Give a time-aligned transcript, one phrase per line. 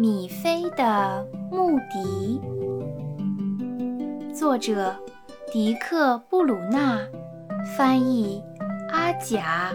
[0.00, 2.40] 米菲的木笛，
[4.32, 4.96] 作者
[5.52, 6.98] 迪克·布鲁纳，
[7.76, 8.42] 翻译
[8.88, 9.74] 阿甲。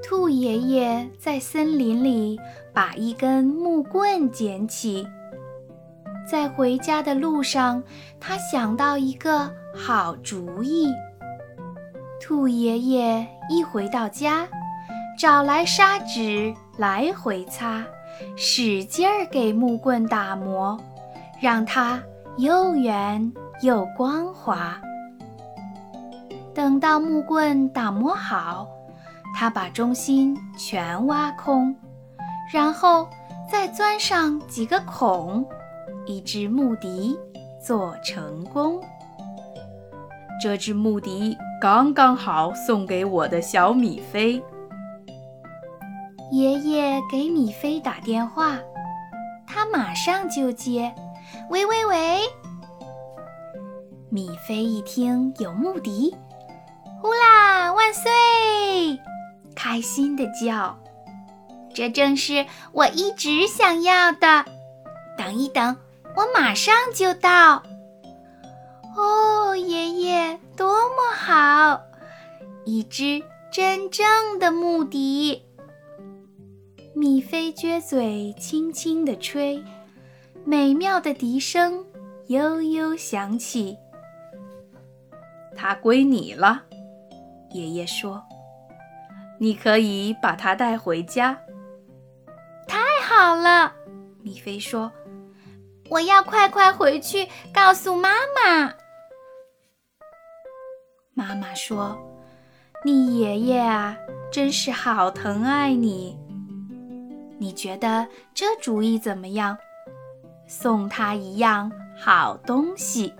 [0.00, 2.38] 兔爷爷在森林里
[2.72, 5.08] 把一根木棍捡起，
[6.24, 7.82] 在回家的路上，
[8.20, 10.88] 他想到一个好主意。
[12.20, 14.46] 兔爷爷一回到家，
[15.18, 17.84] 找来砂纸来回擦。
[18.36, 20.78] 使劲儿给木棍打磨，
[21.40, 22.02] 让它
[22.38, 23.32] 又圆
[23.62, 24.80] 又光滑。
[26.54, 28.66] 等到木棍打磨好，
[29.34, 31.74] 他把中心全挖空，
[32.52, 33.08] 然后
[33.50, 35.44] 再钻上几个孔，
[36.04, 37.16] 一只木笛
[37.60, 38.80] 做成功。
[40.42, 44.42] 这只木笛刚刚好送给我的小米菲。
[46.32, 48.58] 爷爷给米菲打电话，
[49.46, 50.94] 他马上就接。
[51.50, 52.20] 喂喂喂！
[54.08, 56.16] 米菲一听有木笛，
[57.02, 58.10] 呼啦万岁，
[59.54, 60.78] 开心的叫。
[61.74, 64.46] 这正是我一直想要的。
[65.18, 65.76] 等一等，
[66.16, 67.62] 我马上就到。
[68.96, 71.82] 哦，爷爷，多么好！
[72.64, 75.44] 一只真正的木笛。
[76.94, 79.62] 米菲撅嘴，轻轻地吹，
[80.44, 81.84] 美妙的笛声
[82.26, 83.76] 悠悠响起。
[85.56, 86.62] 它归你了，
[87.50, 88.22] 爷爷说
[89.40, 91.38] ：“你可以把它带回家。”
[92.68, 93.72] 太好了，
[94.20, 94.92] 米菲说
[95.88, 98.74] ：“我要快快回去告诉妈妈。”
[101.14, 101.98] 妈妈说
[102.84, 103.96] ：“你爷爷啊，
[104.30, 106.18] 真是好疼爱你。”
[107.42, 109.58] 你觉得这主意怎么样？
[110.46, 113.12] 送他一样好东西。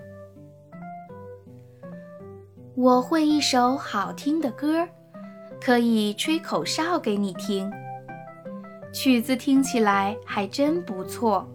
[2.73, 4.87] 我会一首好听的歌，
[5.59, 7.69] 可以吹口哨给你听。
[8.93, 11.45] 曲子听起来还真不错，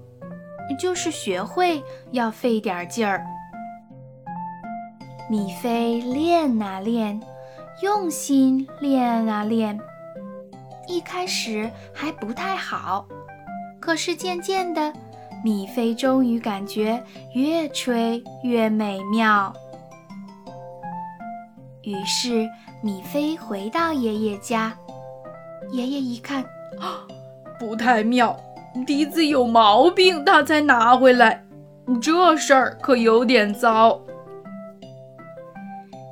[0.78, 3.25] 就是学会要费点劲儿。
[5.31, 7.19] 米菲练啊练，
[7.82, 9.81] 用心练啊练。
[10.88, 13.06] 一开始还不太好，
[13.78, 14.93] 可是渐渐的，
[15.44, 17.00] 米菲终于感觉
[17.34, 19.53] 越吹越美妙。
[21.82, 22.49] 于是，
[22.82, 24.72] 米菲回到爷爷家，
[25.71, 26.43] 爷爷一看，
[26.81, 27.06] 啊，
[27.60, 28.34] 不太妙，
[28.87, 31.44] 笛子有毛病，他才拿回来，
[32.00, 34.00] 这事儿可有点糟。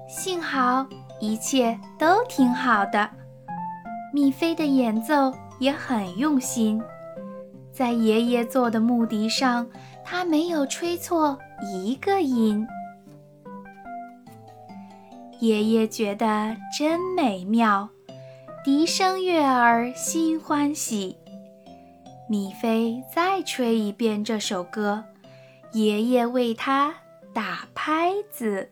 [0.07, 0.87] 幸好
[1.21, 3.09] 一切都挺好的。
[4.17, 6.83] 米菲的演奏也很用心，
[7.71, 9.69] 在爷爷做的木笛上，
[10.03, 11.39] 他没有吹错
[11.71, 12.67] 一个音。
[15.39, 17.91] 爷爷觉得真美妙，
[18.65, 21.19] 笛声悦耳，心欢喜。
[22.27, 25.05] 米菲再吹一遍这首歌，
[25.73, 26.95] 爷爷为他
[27.35, 28.71] 打拍子。